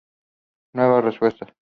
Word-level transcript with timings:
Nuevas 0.73 1.03
respuestas. 1.03 1.53